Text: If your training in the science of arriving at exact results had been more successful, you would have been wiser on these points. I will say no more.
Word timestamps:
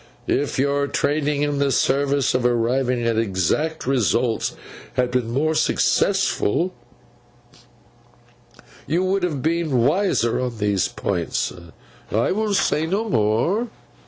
If 0.25 0.57
your 0.57 0.87
training 0.87 1.43
in 1.43 1.59
the 1.59 1.69
science 1.71 2.33
of 2.33 2.43
arriving 2.43 3.03
at 3.05 3.19
exact 3.19 3.85
results 3.85 4.55
had 4.95 5.11
been 5.11 5.29
more 5.29 5.53
successful, 5.53 6.73
you 8.87 9.03
would 9.03 9.21
have 9.21 9.43
been 9.43 9.85
wiser 9.85 10.39
on 10.39 10.57
these 10.57 10.87
points. 10.87 11.53
I 12.11 12.31
will 12.31 12.55
say 12.55 12.87
no 12.87 13.09
more. 13.09 13.67